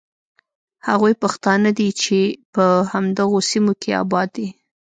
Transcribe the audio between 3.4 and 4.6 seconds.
سیمو کې آباد دي.